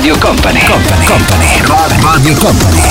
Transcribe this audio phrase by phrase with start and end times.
[0.00, 2.82] Radio Company, Company, Company, Radio Company.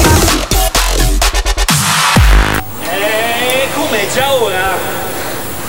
[2.83, 4.77] Eh, come già ora?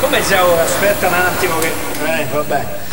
[0.02, 0.62] Come già ora?
[0.62, 1.72] Aspetta un attimo che.
[2.04, 2.89] Eh, vabbè.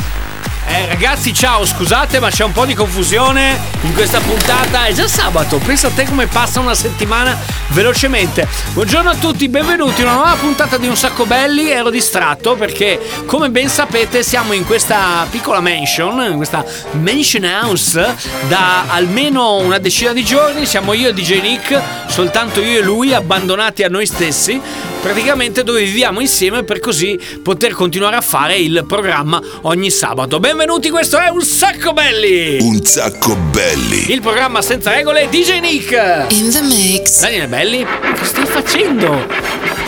[0.70, 4.86] Eh, ragazzi, ciao, scusate, ma c'è un po' di confusione in questa puntata.
[4.86, 7.38] È già sabato, pensa a te come passa una settimana
[7.70, 8.46] velocemente.
[8.74, 11.70] Buongiorno a tutti, benvenuti in una nuova puntata di Un Sacco Belli.
[11.70, 16.66] Ero distratto perché, come ben sapete, siamo in questa piccola mansion, in questa
[17.00, 18.16] mansion house,
[18.50, 20.66] da almeno una decina di giorni.
[20.66, 24.62] Siamo io e DJ Nick, soltanto io e lui, abbandonati a noi stessi
[25.02, 30.40] praticamente dove viviamo insieme per così poter continuare a fare il programma ogni sabato.
[30.40, 32.58] Benvenuti, questo è Un Sacco Belli!
[32.62, 34.12] Un sacco belli.
[34.12, 36.26] Il programma senza regole DJ Nick!
[36.30, 37.22] In the mix.
[37.22, 39.87] Daniele Belli, che stai facendo?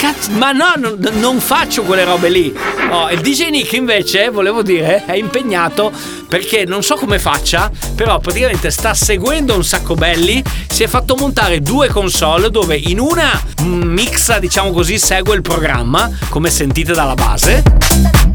[0.00, 0.30] Cazzo?
[0.30, 2.56] Ma no, non, non faccio quelle robe lì.
[2.88, 5.92] Oh, il DJ Nick invece, volevo dire, è impegnato
[6.26, 10.42] perché non so come faccia, però praticamente sta seguendo un sacco belli.
[10.70, 16.10] Si è fatto montare due console dove in una mixa, diciamo così, segue il programma,
[16.30, 18.29] come sentite dalla base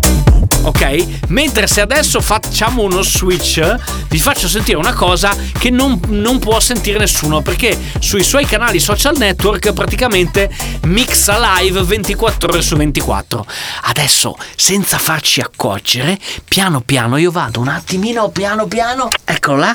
[0.65, 1.27] ok?
[1.27, 3.75] Mentre se adesso facciamo uno switch,
[4.09, 8.79] vi faccio sentire una cosa che non, non, può sentire nessuno, perché sui suoi canali
[8.79, 10.49] social network praticamente
[10.83, 13.45] mixa live 24 ore su 24.
[13.83, 19.71] Adesso, senza farci accorgere, piano piano io vado un attimino, piano piano, eccola.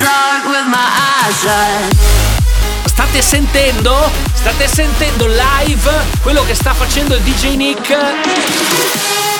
[2.85, 4.09] State sentendo?
[4.33, 5.89] State sentendo live
[6.21, 9.30] quello che sta facendo il DJ Nick?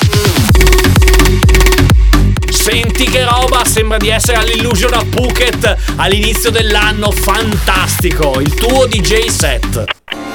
[2.71, 9.25] Senti che roba, sembra di essere all'Illusion a Phuket all'inizio dell'anno, fantastico, il tuo DJ
[9.25, 9.83] set.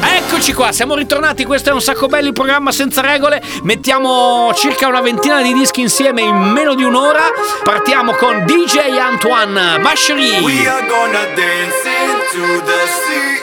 [0.03, 4.87] Eccoci qua, siamo ritornati, questo è un sacco belli, il programma senza regole, mettiamo circa
[4.87, 7.23] una ventina di dischi insieme in meno di un'ora,
[7.65, 10.39] partiamo con DJ Antoine Mashery.
[10.43, 13.41] We are gonna dance into the sea.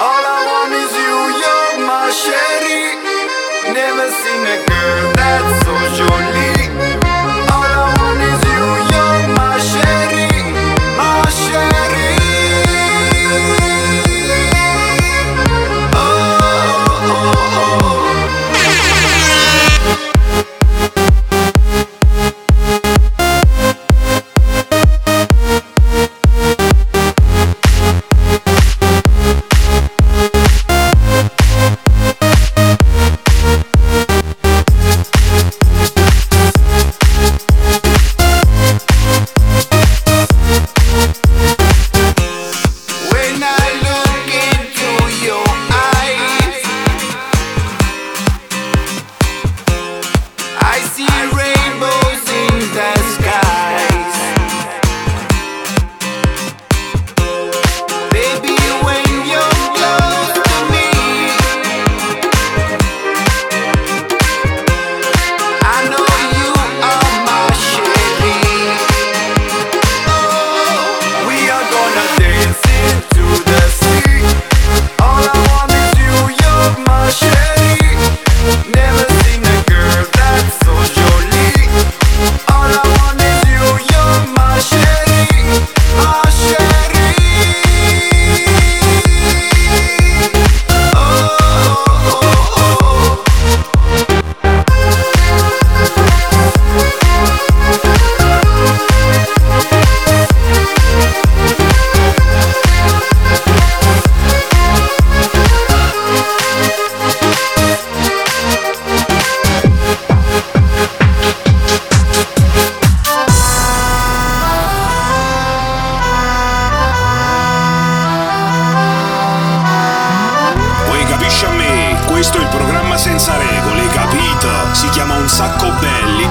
[0.00, 2.98] All I want is you, you're my sherry.
[3.72, 6.37] Never seen a girl that's so jolie.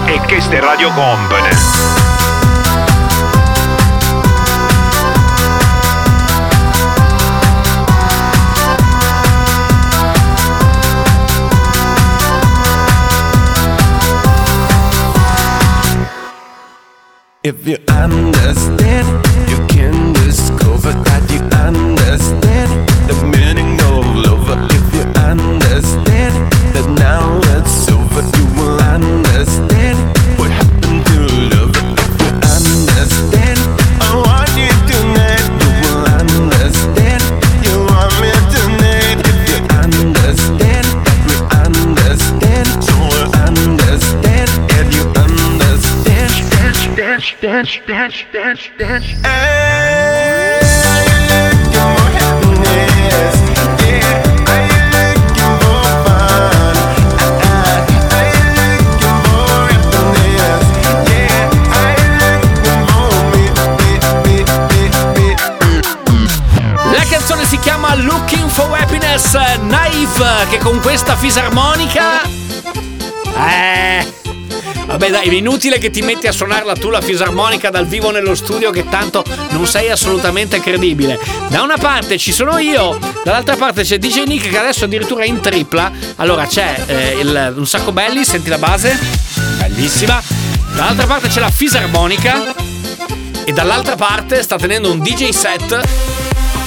[0.07, 0.15] Belli.
[0.15, 1.49] E questa è Radio Company.
[17.41, 20.91] If you understand, you can discover.
[21.03, 22.69] that you understand
[23.07, 24.49] the meaning of love.
[24.69, 29.76] If you understand that now it's over, you will understand
[47.57, 49.17] Dance, dance, dance, dance,
[67.63, 72.21] chiama Looking for Happiness eh, Naive che con questa fisarmonica
[73.35, 74.26] Eh
[74.97, 78.33] Vabbè dai, è inutile che ti metti a suonarla tu la fisarmonica dal vivo nello
[78.33, 81.19] studio che tanto non sei assolutamente credibile.
[81.49, 85.27] Da una parte ci sono io, dall'altra parte c'è DJ Nick che adesso addirittura è
[85.27, 85.91] in tripla.
[86.15, 88.97] Allora c'è eh, il- un sacco belli, senti la base?
[89.59, 90.19] Bellissima.
[90.73, 92.55] Dall'altra parte c'è la fisarmonica
[93.45, 95.79] e dall'altra parte sta tenendo un DJ set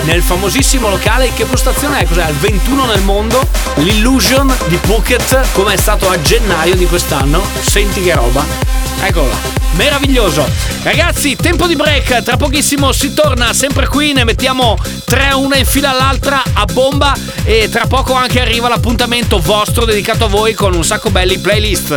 [0.05, 2.07] nel famosissimo locale che postazione è?
[2.07, 2.23] Cos'è?
[2.23, 7.43] Al 21 nel mondo l'Illusion di Phuket come è stato a gennaio di quest'anno.
[7.61, 8.45] Senti che roba.
[9.03, 10.47] Eccolo là meraviglioso.
[10.83, 12.23] Ragazzi tempo di break.
[12.23, 14.13] Tra pochissimo si torna sempre qui.
[14.13, 17.17] Ne mettiamo tre una in fila all'altra a bomba.
[17.45, 21.95] E tra poco anche arriva l'appuntamento vostro dedicato a voi con un sacco belli playlist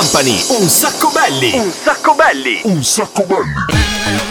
[0.00, 1.58] Company, un sacco belli.
[1.58, 2.60] Un sacco belli.
[2.64, 4.29] Un sacco belli.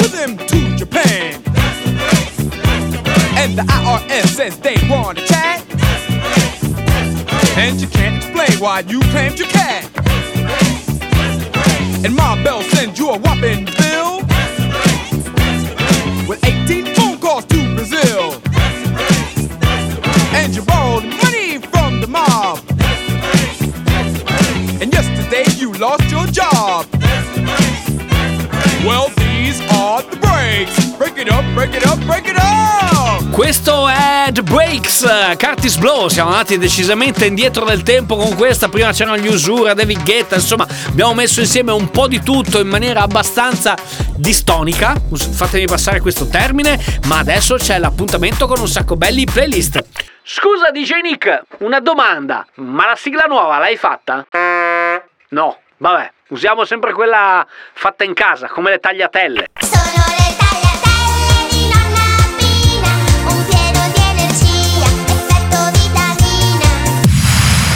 [0.00, 1.34] With him to Japan,
[3.36, 5.62] and the IRS says they want to chat,
[7.56, 9.84] and you can't explain why you claimed your cat,
[12.04, 14.20] and Ma Bell sends you a whopping bill.
[16.28, 18.40] With 18 phone calls to Brazil,
[20.32, 22.60] and you borrowed money from the mob.
[24.80, 26.86] And yesterday you lost your job.
[28.86, 29.19] Well, the
[30.50, 30.96] breaks.
[30.96, 33.30] Break it up, break it up, break it up.
[33.30, 38.92] Questo è The Breaks, Curtis Blow, siamo andati decisamente indietro nel tempo con questa, prima
[38.92, 43.02] c'erano gli Usura, David Guetta, insomma abbiamo messo insieme un po' di tutto in maniera
[43.02, 43.76] abbastanza
[44.16, 49.82] distonica, fatemi passare questo termine, ma adesso c'è l'appuntamento con un sacco belli playlist.
[50.22, 54.26] Scusa DJ Nick, una domanda, ma la sigla nuova l'hai fatta?
[55.28, 59.46] No, vabbè, usiamo sempre quella fatta in casa, come le tagliatelle.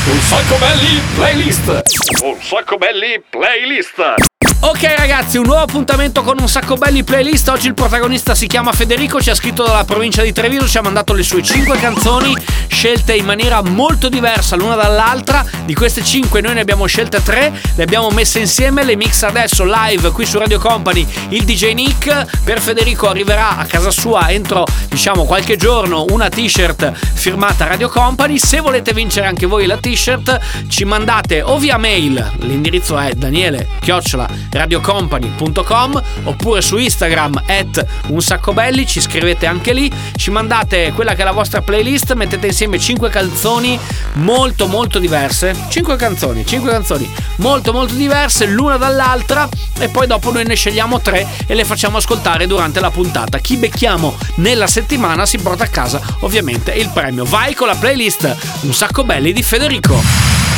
[0.06, 1.82] Un sacco belli playlist!
[2.24, 4.33] Un sacco belli playlist!
[4.66, 7.50] Ok ragazzi, un nuovo appuntamento con un sacco belli playlist.
[7.50, 10.80] Oggi il protagonista si chiama Federico, ci ha scritto dalla provincia di Treviso, ci ha
[10.80, 12.34] mandato le sue 5 canzoni
[12.66, 15.44] scelte in maniera molto diversa l'una dall'altra.
[15.66, 19.64] Di queste 5 noi ne abbiamo scelte 3, le abbiamo messe insieme, le mix adesso
[19.66, 22.42] live qui su Radio Company il DJ Nick.
[22.42, 28.38] Per Federico arriverà a casa sua entro diciamo qualche giorno una t-shirt firmata Radio Company.
[28.38, 33.68] Se volete vincere anche voi la t-shirt ci mandate o via mail, l'indirizzo è daniele
[33.80, 40.92] chiocciola radiocompany.com oppure su Instagram at un sacco belli, ci scrivete anche lì, ci mandate
[40.94, 43.78] quella che è la vostra playlist, mettete insieme 5 canzoni
[44.14, 50.32] molto molto diverse, 5 canzoni, 5 canzoni molto molto diverse l'una dall'altra e poi dopo
[50.32, 53.38] noi ne scegliamo 3 e le facciamo ascoltare durante la puntata.
[53.38, 57.24] Chi becchiamo nella settimana si porta a casa ovviamente il premio.
[57.24, 60.33] Vai con la playlist Un sacco belli di Federico.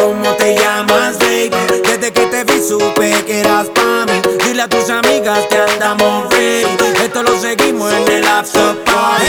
[0.00, 1.50] ¿Cómo te llamas, baby?
[1.84, 4.18] Desde que te vi supe que eras pa' mí.
[4.46, 7.04] Dile a tus amigas que andamos ready.
[7.04, 9.26] Esto lo seguimos en el after party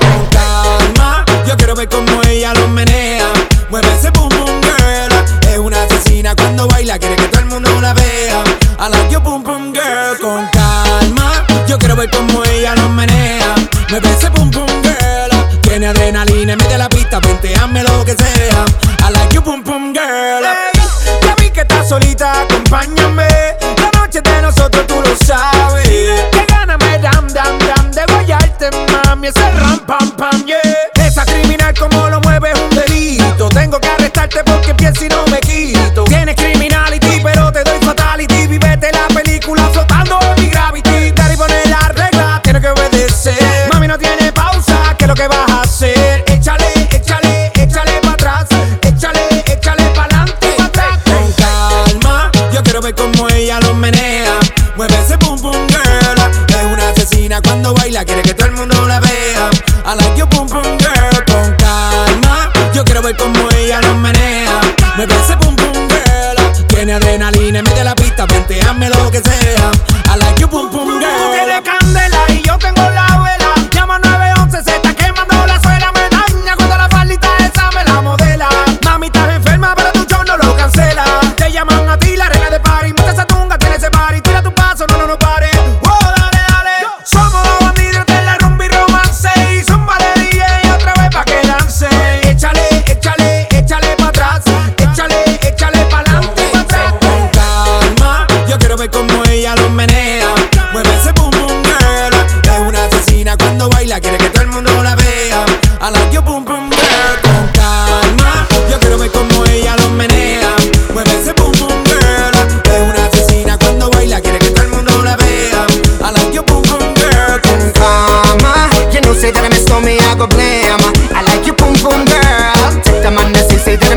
[0.00, 3.28] Con calma, yo quiero ver cómo ella lo menea.
[3.70, 5.48] Mueve ese boom boom girl.
[5.48, 8.42] Es una asesina cuando baila, quiere que todo el mundo la vea.
[8.80, 10.18] I like your boom boom girl.
[10.20, 13.54] Con calma, yo quiero ver cómo ella lo menea.
[13.88, 15.60] Mueve ese boom boom girl.
[15.62, 18.64] Tiene adrenalina, mete la pista, penteame lo que sea
[19.38, 20.42] you pum pum girl.
[21.22, 23.28] Ya vi que estás solita, acompáñame.
[23.76, 26.37] La noche de nosotros tú lo sabes.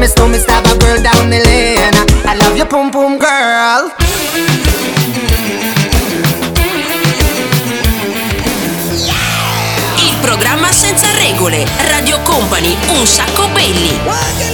[0.02, 1.94] promise to me stop a girl down the lane.
[2.26, 3.94] I love you, pum pum girl.
[9.98, 14.51] Il programma senza regole, Radio Company, un sacco belli.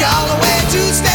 [0.00, 1.09] y'all away to stay.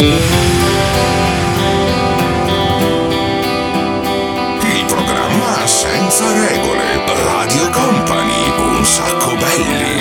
[0.00, 0.14] Il
[4.86, 9.96] programma senza regole, Radio Company, un sacco belli.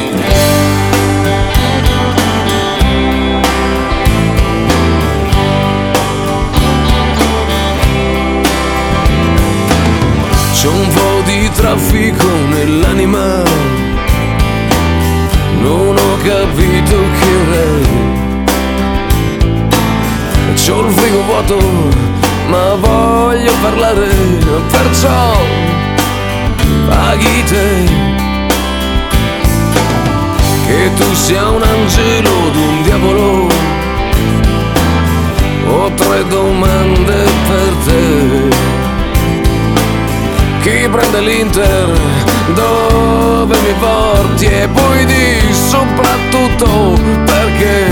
[10.69, 13.41] Un po' di traffico nell'anima,
[15.61, 17.06] non ho capito
[20.67, 21.57] C'ho il frigo vuoto,
[22.49, 24.09] ma voglio parlare,
[24.69, 25.37] perciò
[26.89, 27.85] paghi te.
[30.65, 33.47] Che tu sia un angelo o un diavolo,
[35.69, 37.15] ho tre domande
[37.47, 38.55] per te.
[40.63, 41.97] Chi prende l'Inter,
[42.55, 47.87] dove mi porti e poi di soprattutto perché,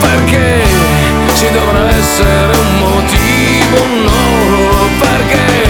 [0.00, 0.79] perché
[1.40, 5.68] ci dovrà essere un motivo, no, perché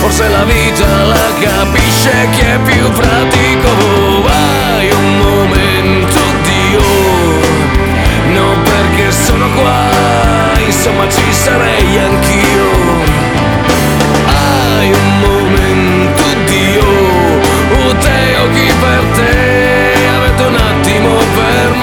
[0.00, 6.82] forse la vita la capisce chi è più pratico, vai un momento Dio,
[8.32, 9.90] no perché sono qua,
[10.64, 12.70] insomma ci sarei anch'io.
[14.26, 16.90] Hai un momento Dio.
[17.74, 21.81] O te o chi per te Avete un attimo per me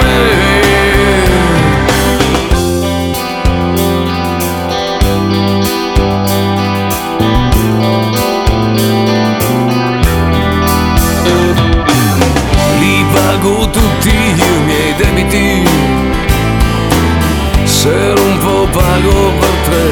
[17.81, 19.87] Se un po' pago per tre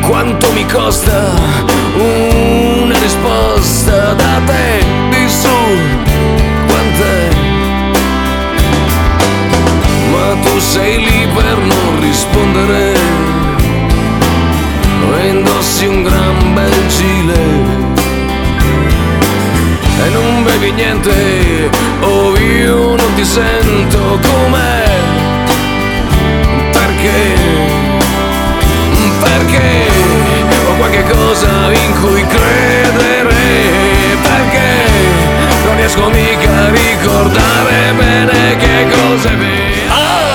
[0.00, 1.30] quanto mi costa
[1.94, 4.82] una risposta da te?
[5.10, 5.58] Di su
[6.68, 7.28] quant'è?
[10.10, 12.94] Ma tu sei lì per non rispondere.
[15.18, 18.03] E indossi un gran bel gilet
[20.02, 24.18] e non bevi niente o io non ti sento.
[24.22, 24.84] Com'è?
[26.72, 27.34] Perché?
[29.20, 29.86] Perché?
[30.66, 33.34] Ho qualche cosa in cui credere.
[34.22, 34.72] Perché?
[35.64, 39.64] Non riesco mica a ricordare bene che cosa è vero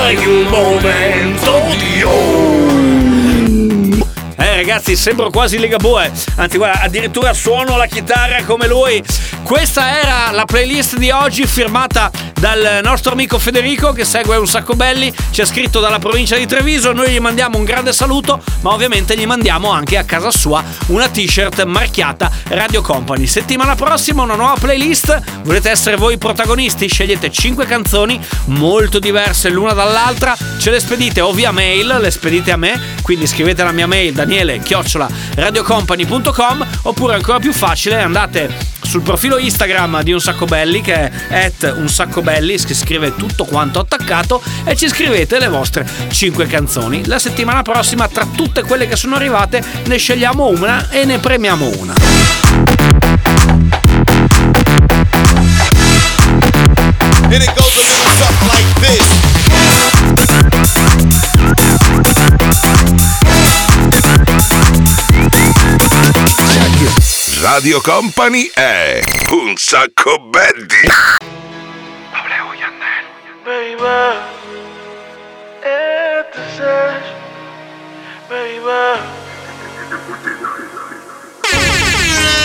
[0.09, 1.67] hai un momento
[4.35, 6.11] Eh ragazzi, sembro quasi Ligabue.
[6.37, 9.03] Anzi, guarda, addirittura suono la chitarra come lui.
[9.49, 14.73] Questa era la playlist di oggi firmata dal nostro amico Federico che segue un sacco
[14.73, 15.13] belli.
[15.29, 16.93] Ci ha scritto dalla provincia di Treviso.
[16.93, 21.09] Noi gli mandiamo un grande saluto, ma ovviamente gli mandiamo anche a casa sua una
[21.09, 23.27] t-shirt marchiata Radio Company.
[23.27, 25.21] Settimana prossima una nuova playlist.
[25.43, 26.87] Volete essere voi protagonisti?
[26.87, 30.35] Scegliete 5 canzoni molto diverse l'una dall'altra.
[30.57, 32.79] Ce le spedite o via mail, le spedite a me.
[33.01, 39.37] Quindi scrivete la mia mail daniele chiocciola radiocompany.com oppure ancora più facile andate sul profilo
[39.37, 42.28] Instagram di Un Sacco Belli che è at Un Sacco Belli,
[42.67, 47.05] si scrive tutto quanto attaccato e ci scrivete le vostre 5 canzoni.
[47.07, 51.69] La settimana prossima tra tutte quelle che sono arrivate ne scegliamo una e ne premiamo
[51.77, 51.93] una.
[57.31, 59.19] And it goes a little something like this.
[67.41, 71.38] Radio Company è un sacco belli.
[73.49, 73.81] Baby,
[75.63, 76.43] este.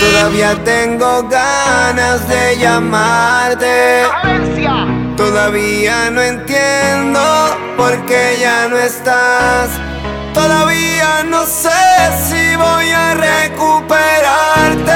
[0.01, 4.05] Todavía tengo ganas de llamarte.
[5.19, 7.21] Todavía no entiendo
[7.77, 9.69] por qué ya no estás.
[10.33, 11.69] Todavía no sé
[12.27, 14.95] si voy a recuperarte.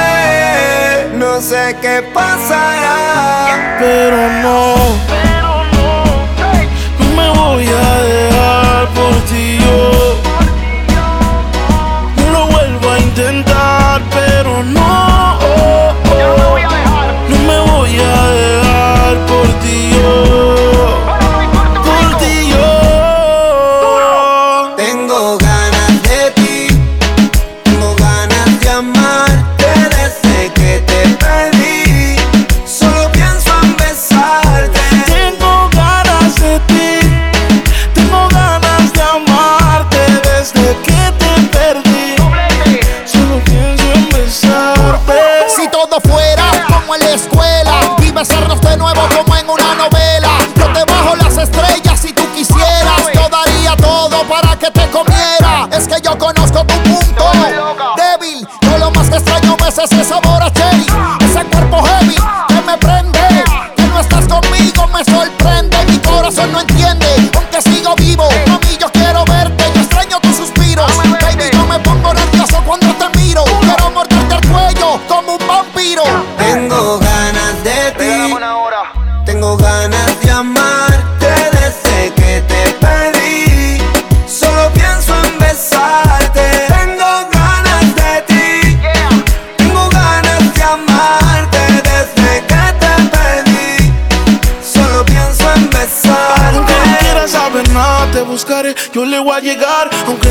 [1.19, 3.77] No sé qué pasará.
[3.79, 5.48] Pero no
[14.59, 15.08] pero no,
[47.29, 47.97] escuela.
[48.03, 49.08] Y besarnos de nuevo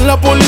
[0.07, 0.46] la policía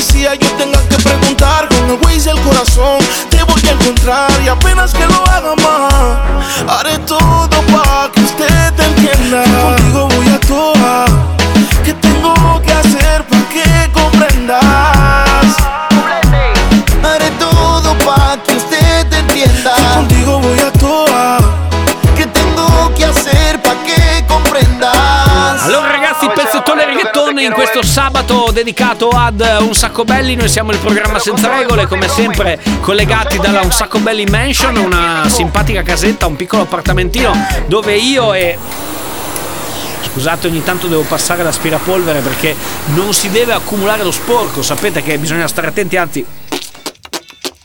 [28.30, 33.38] sabato dedicato ad Un Sacco Belli, noi siamo il programma senza regole, come sempre collegati
[33.38, 37.32] dalla Un Sacco Belli Mansion, una simpatica casetta, un piccolo appartamentino
[37.66, 38.56] dove io e...
[40.12, 42.54] Scusate, ogni tanto devo passare l'aspirapolvere perché
[42.94, 46.24] non si deve accumulare lo sporco, sapete che bisogna stare attenti, anzi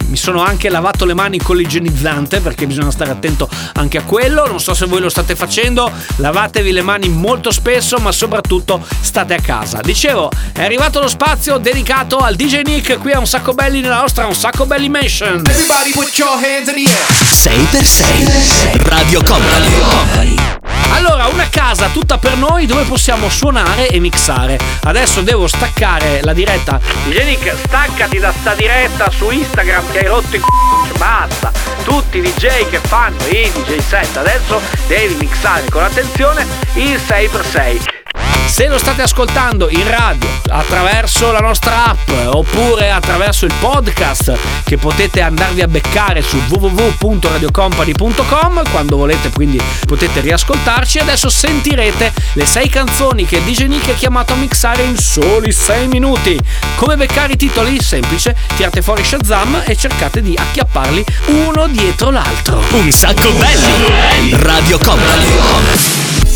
[0.08, 4.46] mi sono anche lavato le mani con l'igienizzante perché bisogna stare attento anche a quello.
[4.48, 9.34] Non so se voi lo state facendo, lavatevi le mani molto spesso, ma soprattutto state
[9.34, 9.80] a casa.
[9.82, 14.00] Dicevo, è arrivato lo spazio dedicato al DJ Nick qui a Un Sacco Belli nella
[14.00, 15.44] nostra Un Sacco Belli Mansion.
[15.46, 17.06] Everybody put your hands in the air.
[17.34, 20.74] 6x6 Radio Company.
[20.95, 24.58] Allora, una casa tutta per noi dove possiamo suonare e mixare.
[24.84, 26.79] Adesso devo staccare la diretta.
[27.08, 30.97] DJ Nick, staccati da sta diretta su Instagram che hai rotto i c***o.
[30.97, 31.51] Basta.
[31.84, 38.05] Tutti i DJ che fanno i DJ set adesso devi mixare con attenzione il 6x6.
[38.45, 44.77] Se lo state ascoltando in radio attraverso la nostra app oppure attraverso il podcast che
[44.77, 52.69] potete andarvi a beccare su www.radiocompany.com quando volete quindi potete riascoltarci adesso sentirete le 6
[52.69, 56.39] canzoni che DJ Nick è chiamato a mixare in soli 6 minuti.
[56.75, 57.81] Come beccare i titoli?
[57.81, 62.62] semplice tirate fuori Shazam e cercate di acchiapparli uno dietro l'altro.
[62.71, 64.31] Un sacco belli.
[64.31, 66.35] Radio Company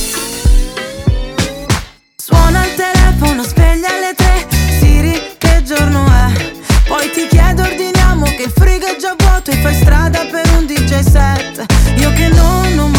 [2.29, 4.45] Suona il telefono, sveglia alle tre
[4.79, 6.51] Siri, che giorno è?
[6.87, 10.67] Poi ti chiedo, ordiniamo che il frigo è già vuoto E fai strada per un
[10.67, 11.65] DJ set
[11.95, 12.98] Io che non ho mai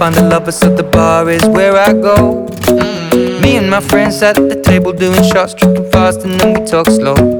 [0.00, 2.46] find a lover, so the bar is where I go.
[2.46, 3.42] Mm.
[3.42, 6.86] Me and my friends at the table doing shots, tripping fast, and then we talk
[6.86, 7.39] slow.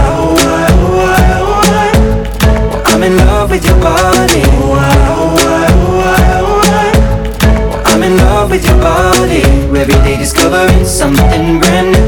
[9.27, 9.75] your.
[9.75, 12.07] Every day discovering something brand new.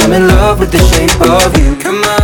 [0.00, 1.76] I'm in love with the shape of you.
[1.76, 2.21] Come on,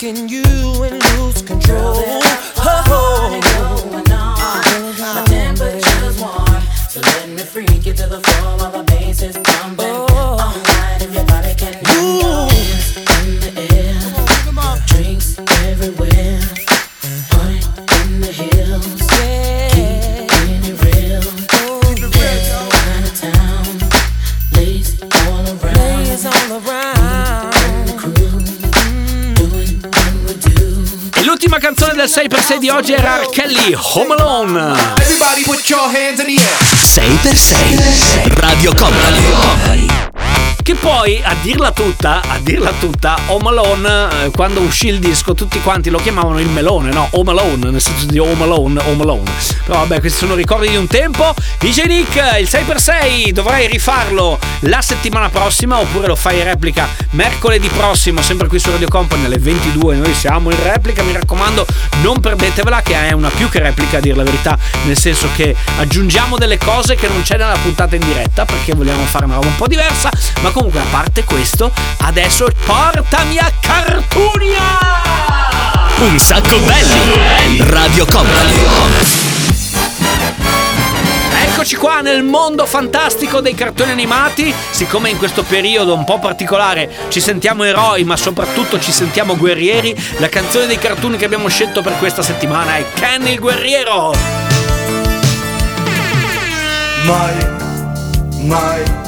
[0.00, 1.94] Release the freak in you and lose control.
[2.58, 3.47] Oh,
[33.76, 34.56] Home Alone.
[35.00, 36.58] Everybody put your hands in the air.
[36.88, 38.42] 6x6.
[38.42, 40.17] Radio Company.
[40.68, 45.32] Che poi, a dirla tutta, a dirla tutta, Home Alone, eh, quando uscì il disco,
[45.32, 47.08] tutti quanti lo chiamavano il melone, no?
[47.12, 49.30] Home Alone, nel senso di Home Alone, Home Alone.
[49.64, 51.34] Però vabbè, questi sono ricordi di un tempo.
[51.58, 57.68] DJ Nick, il 6x6, dovrei rifarlo la settimana prossima, oppure lo fai in replica mercoledì
[57.68, 59.96] prossimo, sempre qui su Radio Company alle 22.
[59.96, 61.66] Noi siamo in replica, mi raccomando,
[62.02, 65.56] non perdetevela, che è una più che replica, a dire la verità, nel senso che
[65.78, 69.46] aggiungiamo delle cose che non c'è nella puntata in diretta, perché vogliamo fare una roba
[69.46, 70.10] un po' diversa.
[70.42, 74.62] Ma comunque, a parte questo, adesso portami a Cartunia!
[76.00, 77.62] Un sacco belli.
[77.70, 78.54] Radio Company.
[81.44, 84.52] Eccoci qua nel mondo fantastico dei cartoni animati.
[84.70, 89.96] Siccome in questo periodo un po' particolare ci sentiamo eroi, ma soprattutto ci sentiamo guerrieri,
[90.18, 94.12] la canzone dei cartoon che abbiamo scelto per questa settimana è Kenny il guerriero.
[97.04, 97.46] Mai,
[98.40, 99.07] mai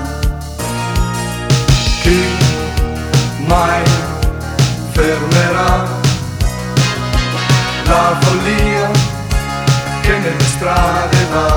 [3.51, 3.83] Mai
[4.91, 5.71] fermerà
[7.83, 8.89] la follia
[10.01, 11.49] che nelle strade va?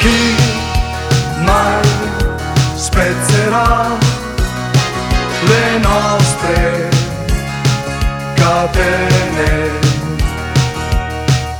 [0.00, 0.34] Chi
[1.44, 1.88] mai
[2.74, 3.96] spezzerà
[5.50, 6.88] le nostre
[8.34, 9.50] catene?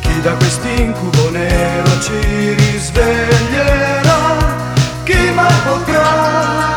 [0.01, 4.21] Chi da quest'incubo nero ci risveglierà?
[5.05, 6.76] Chi mai potrà?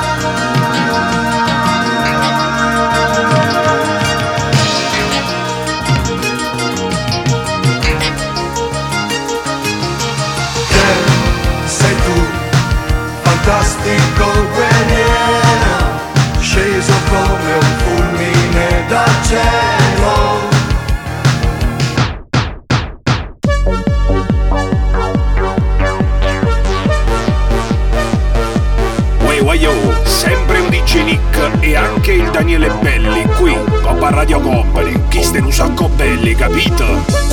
[32.40, 37.29] Daniele Belli qui, Coppa Radio Company, chi ste un sacco belli, capito?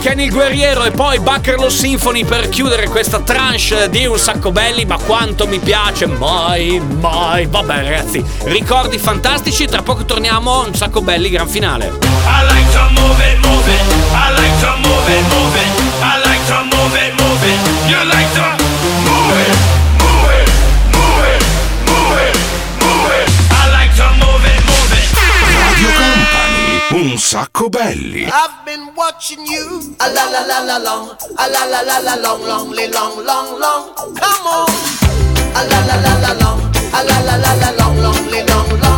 [0.00, 4.84] Kenny il guerriero e poi Buckerlo Symphony per chiudere questa tranche di un sacco belli,
[4.84, 7.46] ma quanto mi piace, mai, mai.
[7.46, 11.86] Vabbè ragazzi, ricordi fantastici, tra poco torniamo a un sacco belli gran finale.
[11.86, 13.80] I like to move it, move it.
[14.12, 15.66] I like to move it, move it.
[16.00, 17.58] I like to move it, move it.
[17.88, 18.56] You like to
[19.04, 19.56] move it,
[19.98, 20.48] move it,
[20.92, 21.42] move it,
[21.86, 22.36] move it,
[22.80, 23.28] move it.
[23.50, 25.08] I like to move it, move it.
[25.42, 28.24] Radio Company, un sacco belli.
[28.24, 28.67] I've been
[29.08, 29.96] watching you.
[30.00, 31.08] A la la la la long.
[31.38, 33.84] A la la la la long, long, long, long, long.
[34.20, 34.68] Come on.
[35.58, 36.60] A la la la la long.
[36.92, 38.97] A la la la la long, long, long, long, long.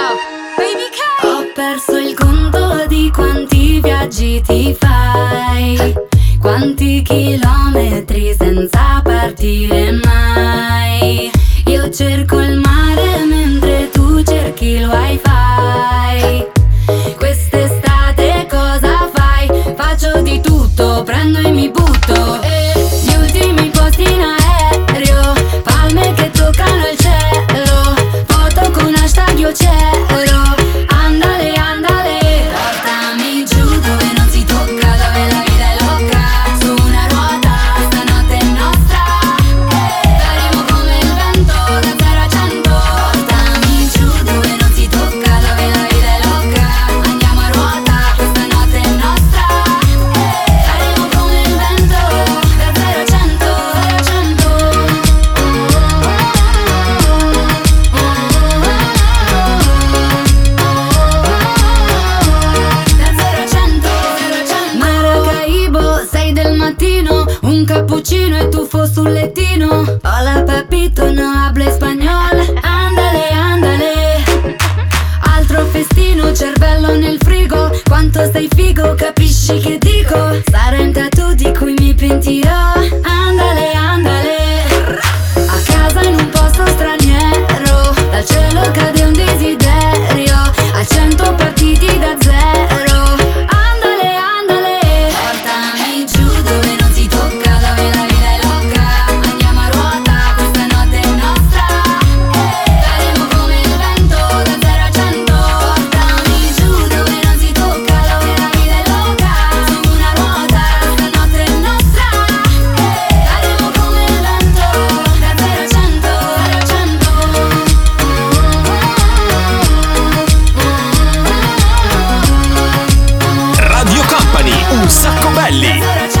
[125.51, 126.20] Sacco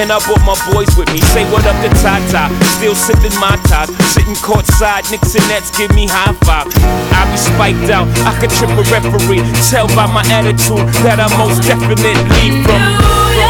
[0.00, 1.20] and I brought my boys with me.
[1.32, 3.90] Say what up to Tata, still sipping my ties.
[4.12, 6.68] Sitting courtside, Knicks and Nets give me high five.
[7.12, 9.44] I be spiked out, I could trip a referee.
[9.68, 13.49] Tell by my attitude that I most definitely from.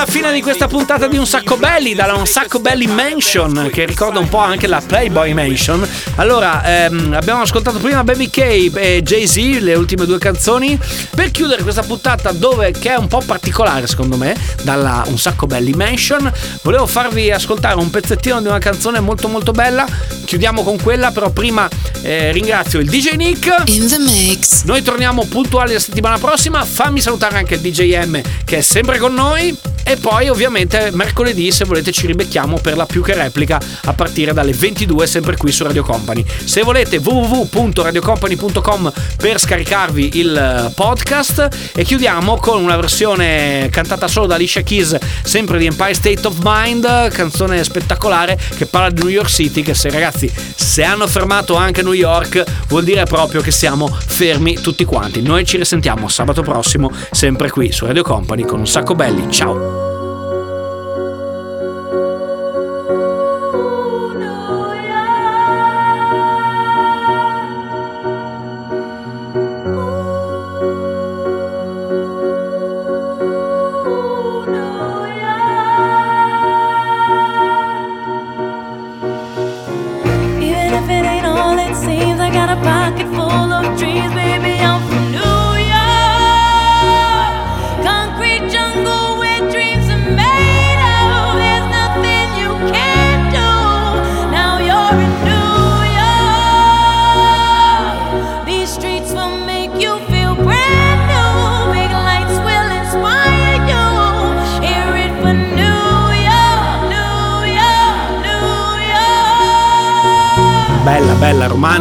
[0.00, 3.84] alla fine di questa puntata di Un Sacco Belli, dalla Un Sacco Belli Mansion, che
[3.84, 5.84] ricorda un po' anche la Playboy Mansion.
[6.16, 10.78] Allora, ehm, abbiamo ascoltato prima Baby K e Jay-Z, le ultime due canzoni.
[11.16, 15.46] Per chiudere questa puntata, dove, che è un po' particolare secondo me, dalla Un Sacco
[15.46, 16.32] Belli Mansion,
[16.62, 19.84] volevo farvi ascoltare un pezzettino di una canzone molto molto bella.
[20.24, 21.68] Chiudiamo con quella, però prima
[22.02, 23.64] eh, ringrazio il DJ Nick.
[23.66, 24.62] In the mix.
[24.62, 26.64] Noi torniamo puntuali la settimana prossima.
[26.64, 29.76] Fammi salutare anche il DJ M che è sempre con noi.
[29.88, 34.34] E poi ovviamente mercoledì se volete ci ribecchiamo per la più che replica a partire
[34.34, 36.22] dalle 22 sempre qui su Radio Company.
[36.44, 44.26] Se volete www.radiocompany.com per scaricarvi il eh, podcast e chiudiamo con una versione cantata solo
[44.26, 49.10] da Alicia Keys sempre di Empire State of Mind, canzone spettacolare che parla di New
[49.10, 53.52] York City che se ragazzi se hanno fermato anche New York vuol dire proprio che
[53.52, 55.22] siamo fermi tutti quanti.
[55.22, 59.30] Noi ci risentiamo sabato prossimo sempre qui su Radio Company con un sacco belli.
[59.30, 59.77] Ciao.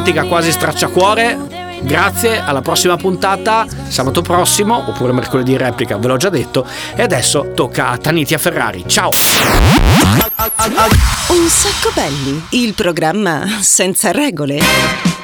[0.07, 1.65] Romantica, quasi stracciacuore.
[1.81, 6.65] Grazie, alla prossima puntata, sabato prossimo, oppure mercoledì in replica, ve l'ho già detto.
[6.95, 8.83] E adesso tocca a Tanitia Ferrari.
[8.87, 9.09] Ciao!
[11.27, 15.16] Un sacco belli, il programma senza regole.